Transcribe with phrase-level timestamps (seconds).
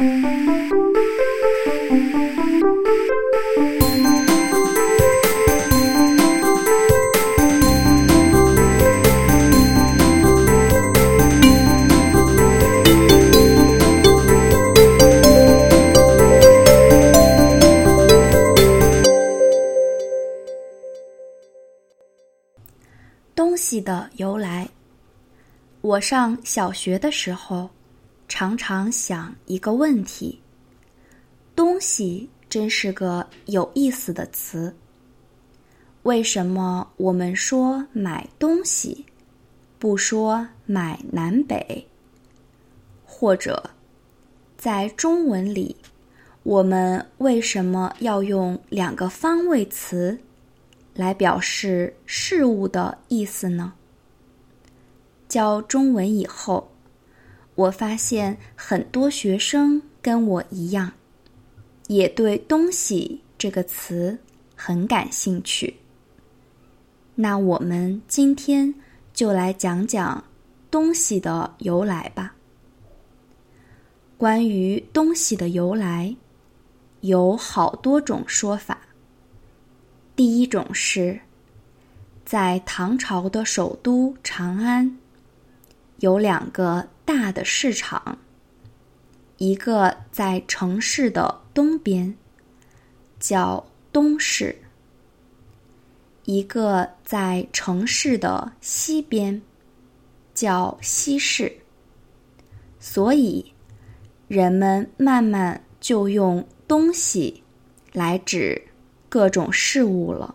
[0.00, 0.08] 东
[23.54, 24.66] 西的由来。
[25.82, 27.68] 我上小学的时候，
[28.30, 30.40] 常常想一个问题：
[31.56, 34.72] 东西真是个有意思的词。
[36.04, 39.04] 为什么我们说买东西，
[39.80, 41.84] 不说买南北？
[43.04, 43.68] 或者，
[44.56, 45.74] 在中文里，
[46.44, 50.16] 我们为什么要用两个方位词？
[50.94, 53.72] 来表示事物的意思呢？
[55.28, 56.70] 教中文以后，
[57.60, 60.90] 我发现很多学生跟我一样，
[61.88, 64.18] 也对“东西”这个词
[64.56, 65.76] 很感兴趣。
[67.14, 68.74] 那我们今天
[69.12, 70.24] 就来讲讲
[70.70, 72.34] “东西”的由来吧。
[74.16, 76.16] 关于“东西”的由来，
[77.02, 78.78] 有好多种说法。
[80.16, 81.20] 第一种是，
[82.24, 84.98] 在唐朝的首都长安，
[85.98, 88.18] 有两个大的市场，
[89.38, 92.16] 一个在城市的东边，
[93.18, 94.54] 叫东市；
[96.24, 99.42] 一个在城市的西边，
[100.34, 101.52] 叫西市。
[102.78, 103.52] 所以，
[104.28, 107.42] 人们慢慢就用“东西”
[107.92, 108.62] 来指。
[109.08, 110.32] 各种事物了。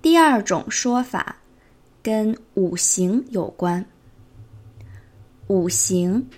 [0.00, 1.38] 第二种说法
[2.00, 3.84] 跟五行有关。
[5.48, 6.28] 五行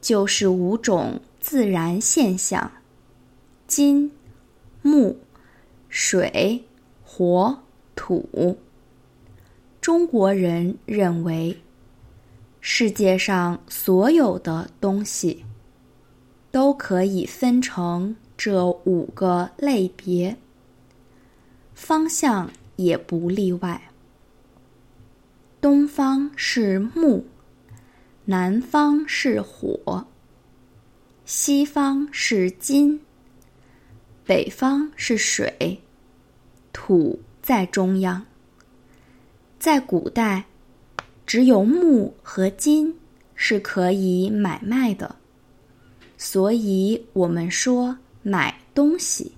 [0.00, 2.70] 就是五种自然现象：
[3.66, 4.10] 金、
[4.82, 5.18] 木、
[5.88, 6.64] 水、
[7.04, 7.58] 火、
[7.94, 8.58] 土。
[9.80, 11.56] 中国人认为，
[12.60, 15.44] 世界上所有的东西
[16.50, 18.14] 都可以分成。
[18.34, 20.36] 这五个类别，
[21.74, 23.92] 方向也不例外。
[25.60, 27.24] 东方是木，
[28.24, 30.06] 南方是火，
[31.24, 33.00] 西方是金，
[34.24, 35.80] 北方是水，
[36.72, 38.24] 土在中央。
[39.58, 40.44] 在古代，
[41.26, 42.94] 只有木和金
[43.34, 45.16] 是可以买卖的，
[46.16, 47.96] 所以我们说。
[48.24, 49.32] 买东西。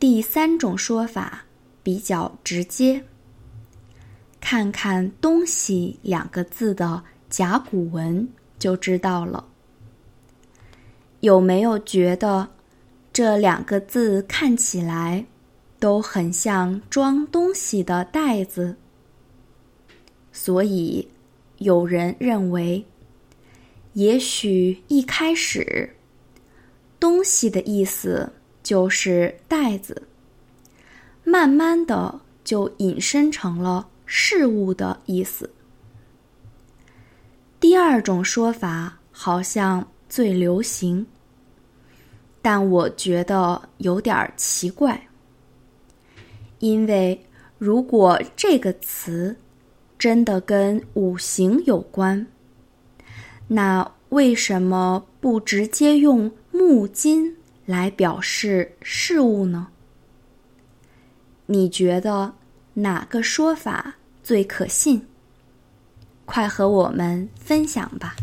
[0.00, 1.44] 第三种说法
[1.84, 3.00] 比较直接，
[4.46, 8.28] 看看“东西”两个字的甲骨文
[8.58, 9.42] 就知道了。
[11.20, 12.46] 有没有觉得
[13.10, 15.24] 这两个字看起来
[15.80, 18.76] 都很像装东西的袋子？
[20.30, 21.08] 所以
[21.56, 22.84] 有人认为，
[23.94, 25.96] 也许一开始。
[27.00, 28.30] 东西的意思
[28.62, 30.02] 就是袋子，
[31.22, 35.50] 慢慢的就引申成了事物的意思。
[37.60, 41.06] 第二种说法好像最流行，
[42.42, 45.08] 但我觉得有点奇怪，
[46.58, 47.18] 因为
[47.58, 49.36] 如果这个词
[49.98, 52.26] 真的跟五行有关，
[53.48, 56.30] 那为什么不直接用？
[56.56, 59.66] 木金来表示事物呢？
[61.46, 62.32] 你觉得
[62.74, 65.06] 哪个说法最可信？
[66.24, 68.16] 快和我们分享吧。